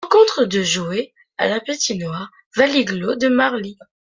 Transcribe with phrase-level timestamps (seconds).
[0.03, 3.77] Rencontres jouées à la patinoire Valigloo de Marly.